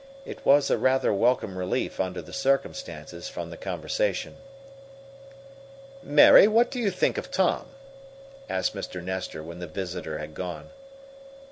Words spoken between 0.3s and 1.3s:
was a rather